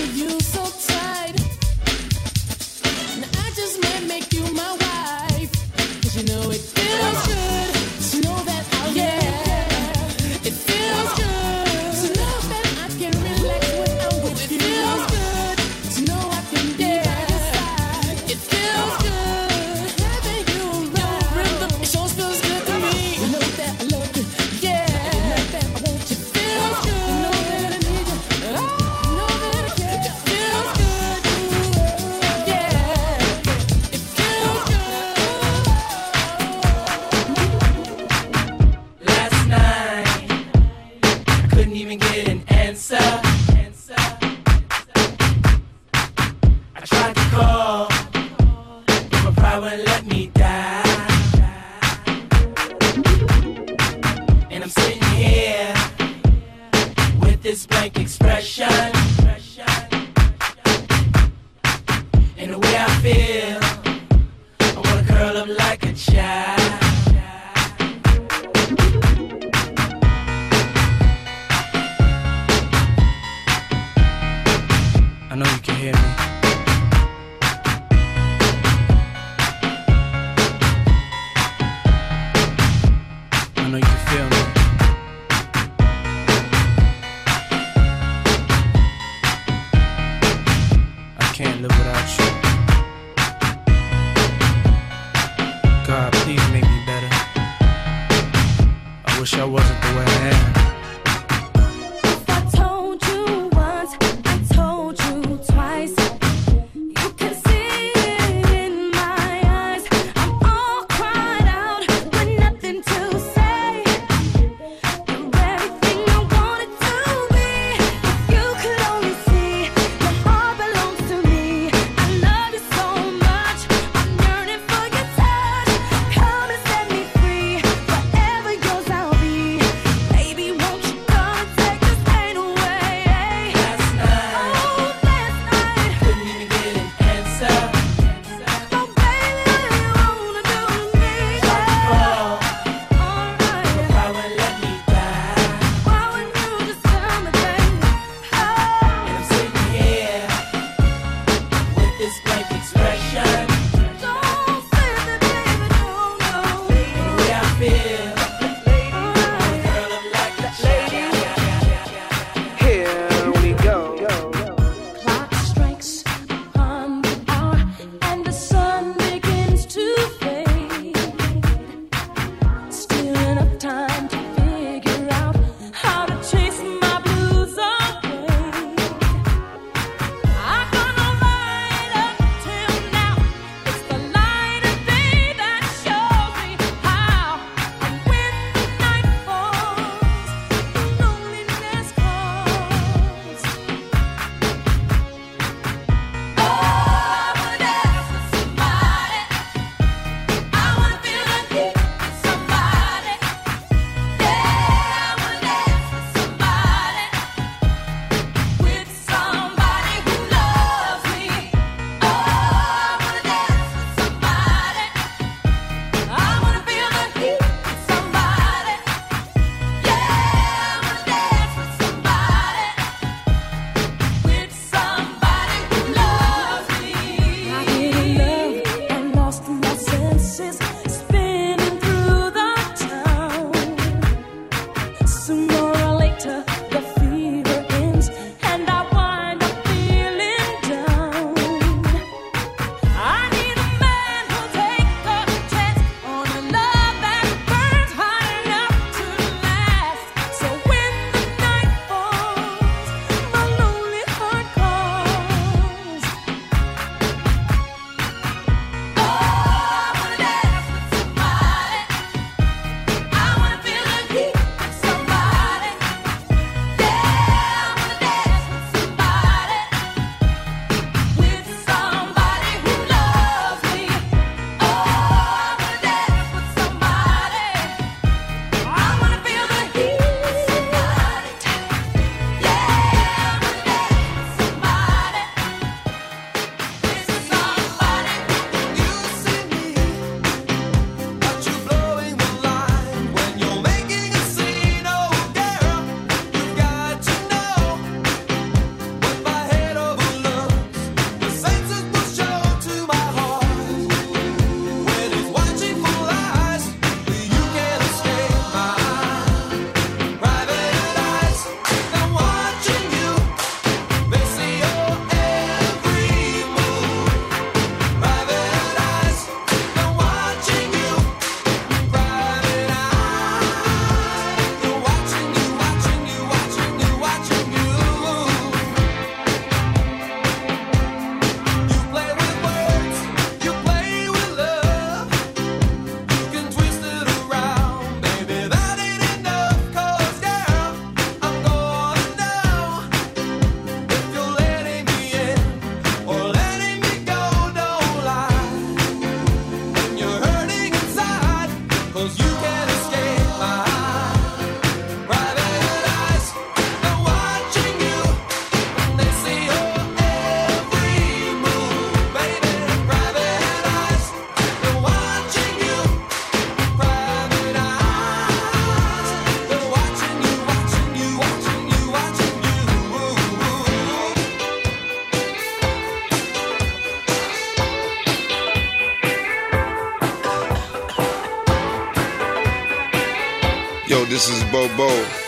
can't 91.42 91.62
live 91.62 91.70
without 91.78 92.18
you. 92.18 92.30
God, 95.86 96.12
please 96.12 96.46
make 96.52 96.64
me 96.64 96.82
better. 96.84 97.08
I 99.06 99.16
wish 99.18 99.32
I 99.34 99.44
wasn't 99.44 99.80
the 99.80 99.88
way 99.96 100.04
I 100.04 100.54
am. 100.54 100.59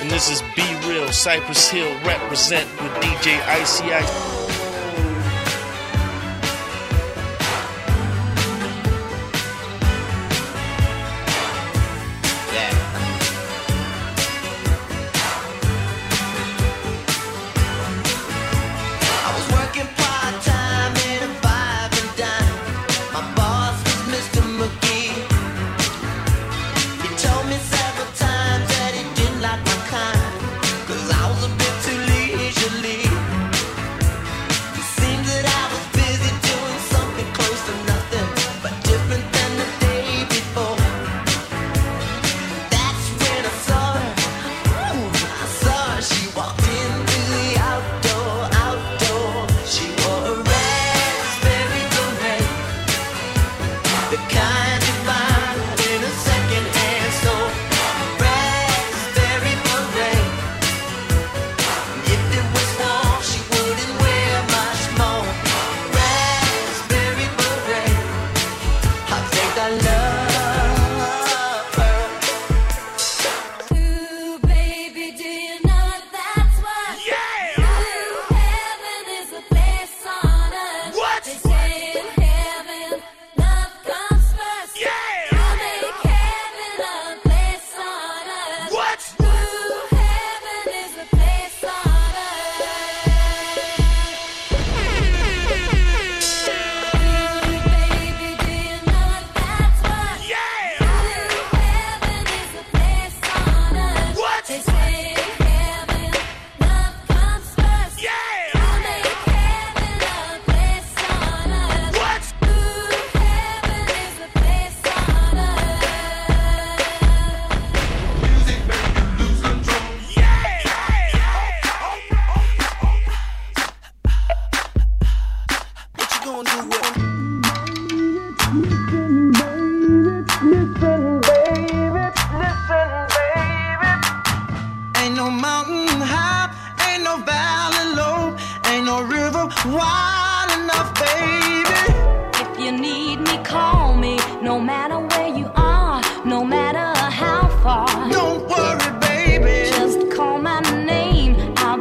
And 0.00 0.10
this 0.10 0.30
is 0.30 0.42
B-Real 0.54 1.10
Cypress 1.12 1.70
Hill 1.70 1.90
represent 2.04 2.68
with 2.82 2.92
DJ 3.02 3.40
Icy 3.46 3.84
Ice. 3.92 4.31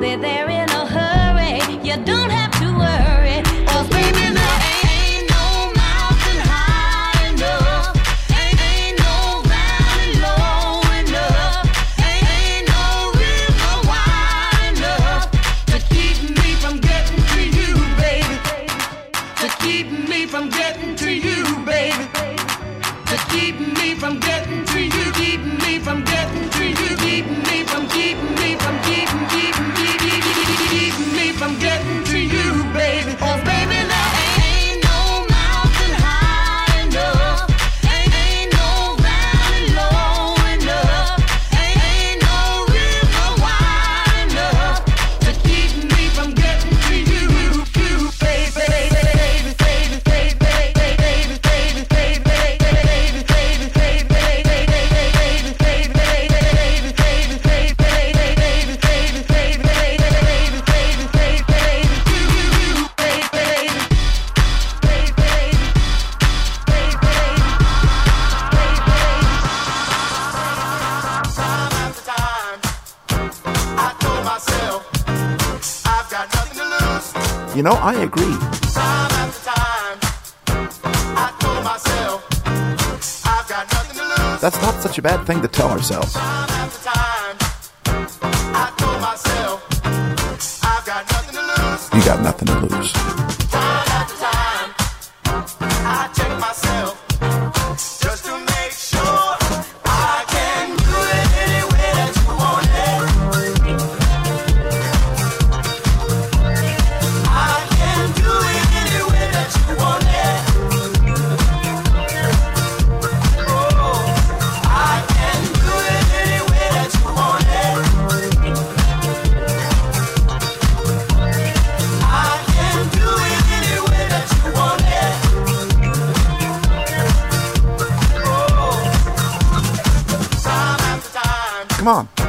be 0.02 0.16
there 0.16 0.51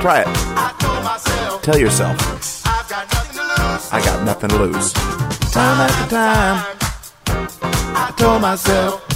Try 0.03 0.23
it. 0.23 1.63
Tell 1.63 1.79
yourself, 1.79 2.19
I 2.67 4.03
got 4.05 4.25
nothing 4.25 4.49
to 4.49 4.59
lose. 4.59 4.93
Time 5.53 5.81
after 5.81 6.11
time, 6.11 6.67
I 7.95 8.13
told 8.17 8.43
myself, 8.43 9.07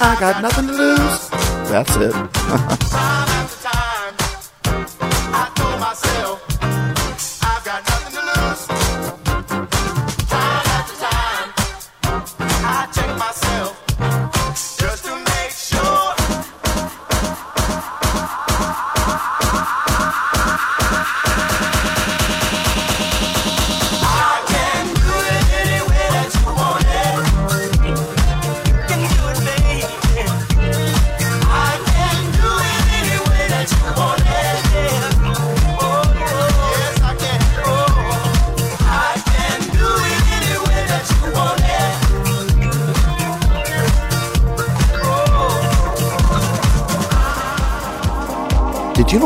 I 0.00 0.16
got 0.18 0.42
nothing 0.42 0.66
to 0.66 0.72
lose. 0.72 1.28
That's 1.70 1.94
it. 1.94 3.08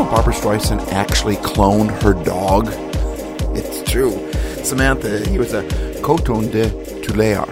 Barbra 0.09 0.33
Streisand 0.33 0.79
actually 0.93 1.35
cloned 1.35 1.91
her 2.01 2.13
dog? 2.23 2.69
It's 3.57 3.83
true. 3.89 4.11
Samantha, 4.63 5.27
he 5.27 5.37
was 5.37 5.53
a 5.53 5.63
coton 6.01 6.49
de 6.49 6.69
Tulear, 7.01 7.45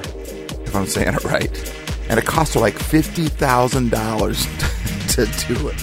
if 0.66 0.74
I'm 0.74 0.86
saying 0.86 1.16
it 1.16 1.24
right. 1.26 1.52
And 2.10 2.18
it 2.18 2.26
cost 2.26 2.54
her 2.54 2.62
like 2.62 2.76
$50,000 2.76 5.10
to 5.16 5.26
do 5.54 5.68
it. 5.68 5.82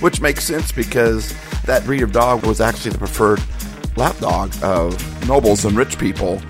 Which 0.00 0.20
makes 0.20 0.44
sense 0.44 0.70
because 0.70 1.34
that 1.64 1.84
breed 1.84 2.02
of 2.02 2.12
dog 2.12 2.46
was 2.46 2.60
actually 2.60 2.92
the 2.92 2.98
preferred 2.98 3.42
lap 3.96 4.16
dog 4.18 4.54
of 4.62 4.96
nobles 5.26 5.64
and 5.64 5.76
rich 5.76 5.98
people 5.98 6.40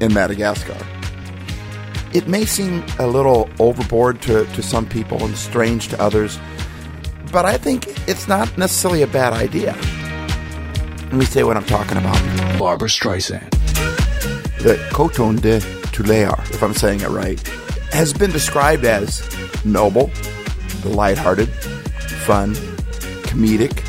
in 0.00 0.12
Madagascar. 0.12 0.76
It 2.12 2.28
may 2.28 2.44
seem 2.44 2.84
a 2.98 3.06
little 3.06 3.48
overboard 3.58 4.20
to, 4.22 4.44
to 4.44 4.62
some 4.62 4.86
people 4.86 5.24
and 5.24 5.34
strange 5.36 5.88
to 5.88 5.98
others, 6.00 6.38
but 7.32 7.46
I 7.46 7.56
think 7.56 7.95
it's 8.06 8.28
not 8.28 8.56
necessarily 8.56 9.02
a 9.02 9.06
bad 9.06 9.32
idea. 9.32 9.74
Let 11.06 11.12
me 11.12 11.24
say 11.24 11.44
what 11.44 11.56
I'm 11.56 11.64
talking 11.64 11.96
about. 11.98 12.18
Barbra 12.58 12.88
Streisand. 12.88 13.50
The 14.62 14.76
Coton 14.92 15.36
de 15.36 15.60
Tulear, 15.92 16.38
if 16.50 16.62
I'm 16.62 16.74
saying 16.74 17.00
it 17.00 17.08
right, 17.08 17.40
has 17.92 18.12
been 18.12 18.30
described 18.30 18.84
as 18.84 19.22
noble, 19.64 20.10
lighthearted, 20.84 21.48
fun, 22.26 22.54
comedic, 23.22 23.82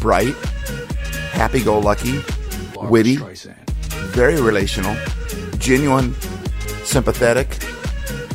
bright, 0.00 0.34
happy 1.32 1.62
go 1.62 1.78
lucky, 1.78 2.22
witty, 2.76 3.16
very 4.12 4.40
relational, 4.40 4.96
genuine, 5.58 6.14
sympathetic, 6.84 7.58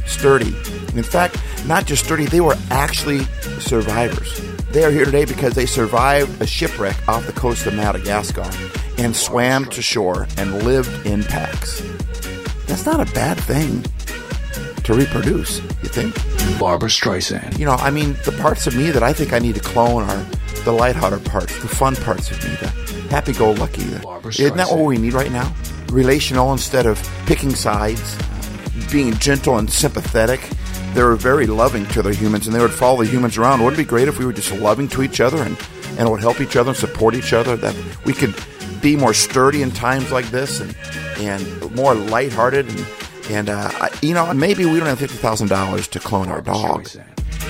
sturdy. 0.06 0.56
In 0.96 1.04
fact, 1.04 1.42
not 1.66 1.86
just 1.86 2.06
sturdy, 2.06 2.26
they 2.26 2.42
were 2.42 2.56
actually 2.70 3.24
survivors. 3.60 4.55
They 4.76 4.84
are 4.84 4.92
here 4.92 5.06
today 5.06 5.24
because 5.24 5.54
they 5.54 5.66
survived 5.66 6.42
a 6.42 6.46
shipwreck 6.46 6.98
off 7.08 7.26
the 7.26 7.32
coast 7.32 7.66
of 7.66 7.74
Madagascar 7.76 8.52
and 8.98 9.16
swam 9.16 9.64
to 9.70 9.82
shore 9.82 10.28
and 10.36 10.64
lived 10.64 11.06
in 11.06 11.24
packs. 11.24 11.82
That's 12.68 12.86
not 12.86 13.00
a 13.00 13.10
bad 13.14 13.40
thing 13.40 13.84
to 14.84 14.94
reproduce, 14.94 15.60
you 15.82 15.88
think? 15.88 16.14
Barbra 16.60 16.90
Streisand. 16.90 17.58
You 17.58 17.64
know, 17.64 17.76
I 17.76 17.90
mean, 17.90 18.18
the 18.26 18.34
parts 18.42 18.68
of 18.68 18.76
me 18.76 18.92
that 18.92 19.02
I 19.02 19.14
think 19.14 19.32
I 19.32 19.40
need 19.40 19.56
to 19.56 19.62
clone 19.62 20.04
are 20.04 20.26
the 20.66 20.74
lighthearted 20.74 21.24
parts, 21.24 21.58
the 21.62 21.70
fun 21.70 21.96
parts 21.96 22.30
of 22.30 22.44
me, 22.44 22.50
the 22.56 22.68
happy-go-lucky. 23.10 23.82
The, 23.82 24.28
isn't 24.28 24.58
that 24.58 24.68
what 24.68 24.84
we 24.84 24.98
need 24.98 25.14
right 25.14 25.32
now? 25.32 25.56
Relational 25.88 26.52
instead 26.52 26.86
of 26.86 27.02
picking 27.28 27.52
sides, 27.52 28.18
being 28.92 29.14
gentle 29.20 29.58
and 29.58 29.70
sympathetic. 29.70 30.42
They 30.96 31.04
were 31.04 31.18
very 31.18 31.46
loving 31.46 31.86
to 31.88 32.02
their 32.02 32.14
humans, 32.14 32.48
and 32.48 32.56
they 32.56 32.62
would 32.62 32.72
follow 32.72 33.04
the 33.04 33.10
humans 33.10 33.38
around. 33.38 33.60
Wouldn't 33.60 33.78
it 33.78 33.84
be 33.84 33.88
great 33.88 34.08
if 34.08 34.18
we 34.18 34.26
were 34.26 34.32
just 34.32 34.54
loving 34.54 34.88
to 34.90 35.04
each 35.04 35.20
other 35.20 35.44
and, 35.44 35.58
and 35.98 36.10
would 36.10 36.22
help 36.22 36.40
each 36.40 36.56
other 36.56 36.70
and 36.70 36.78
support 36.78 37.16
each 37.16 37.34
other? 37.34 37.58
That 37.58 37.76
we 38.06 38.14
could 38.14 38.34
be 38.82 38.96
more 38.96 39.14
sturdy 39.14 39.62
in 39.62 39.72
times 39.72 40.14
like 40.14 40.26
this 40.28 40.62
and 40.62 40.74
and 41.18 41.76
more 41.76 41.94
lighthearted 41.96 42.70
and 42.70 42.88
and 43.30 43.50
uh, 43.50 43.90
you 44.02 44.14
know 44.14 44.34
maybe 44.34 44.66
we 44.66 44.78
don't 44.80 44.88
have 44.88 45.00
fifty 45.00 45.18
thousand 45.18 45.50
dollars 45.50 45.88
to 45.90 46.00
clone 46.00 46.30
our 46.30 46.40
dog, 46.40 46.88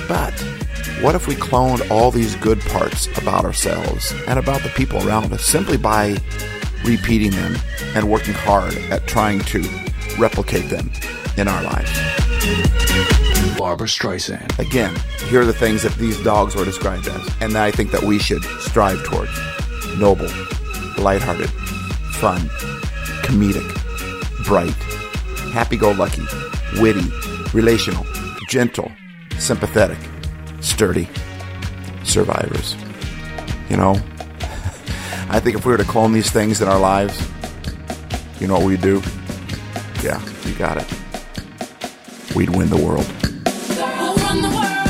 but 0.08 0.32
what 1.00 1.14
if 1.14 1.28
we 1.28 1.36
cloned 1.36 1.88
all 1.88 2.10
these 2.10 2.34
good 2.36 2.60
parts 2.62 3.06
about 3.16 3.44
ourselves 3.44 4.12
and 4.26 4.40
about 4.40 4.62
the 4.62 4.70
people 4.70 5.06
around 5.06 5.32
us 5.32 5.44
simply 5.44 5.76
by 5.76 6.16
repeating 6.84 7.30
them 7.30 7.54
and 7.94 8.10
working 8.10 8.34
hard 8.34 8.74
at 8.90 9.06
trying 9.06 9.38
to 9.40 9.60
replicate 10.18 10.68
them 10.68 10.90
in 11.36 11.46
our 11.46 11.62
lives? 11.62 13.15
Barbra 13.56 13.86
Streisand. 13.86 14.58
Again, 14.58 14.94
here 15.28 15.40
are 15.40 15.44
the 15.44 15.52
things 15.52 15.82
that 15.82 15.94
these 15.94 16.22
dogs 16.22 16.54
were 16.54 16.64
described 16.64 17.08
as, 17.08 17.36
and 17.40 17.52
that 17.54 17.64
I 17.64 17.70
think 17.70 17.90
that 17.90 18.02
we 18.02 18.18
should 18.18 18.44
strive 18.60 19.02
towards: 19.04 19.30
noble, 19.98 20.28
lighthearted, 20.98 21.50
fun, 22.20 22.40
comedic, 23.22 23.66
bright, 24.44 24.74
happy-go-lucky, 25.52 26.22
witty, 26.80 27.10
relational, 27.52 28.06
gentle, 28.48 28.92
sympathetic, 29.38 29.98
sturdy, 30.60 31.08
survivors. 32.04 32.76
You 33.68 33.76
know, 33.76 33.92
I 35.28 35.40
think 35.40 35.56
if 35.56 35.64
we 35.64 35.72
were 35.72 35.78
to 35.78 35.84
clone 35.84 36.12
these 36.12 36.30
things 36.30 36.60
in 36.60 36.68
our 36.68 36.78
lives, 36.78 37.18
you 38.40 38.46
know 38.46 38.54
what 38.54 38.64
we'd 38.64 38.82
do? 38.82 39.02
Yeah, 40.02 40.22
you 40.44 40.54
got 40.54 40.76
it. 40.76 40.86
We'd 42.34 42.50
win 42.50 42.68
the 42.68 42.76
world. 42.76 43.10
Some 44.42 44.85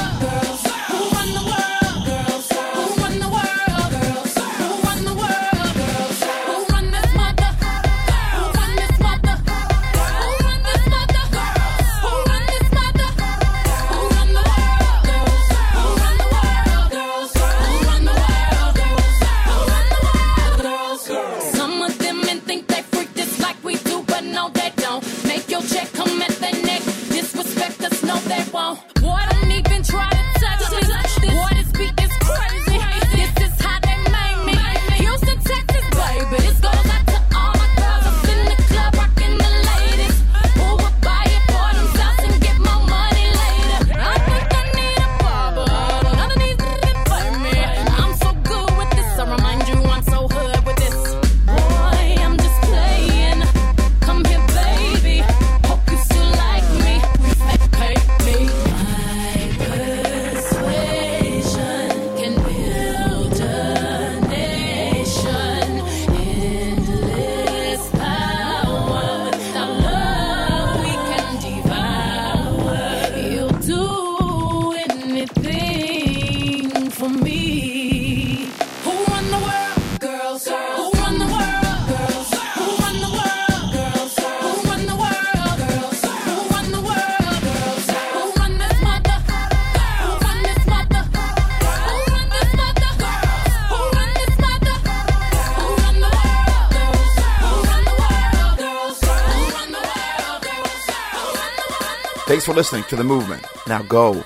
for 102.46 102.54
listening 102.54 102.84
to 102.84 102.94
the 102.94 103.02
movement. 103.02 103.44
Now 103.66 103.82
go 103.82 104.24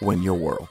win 0.00 0.22
your 0.22 0.34
world. 0.34 0.68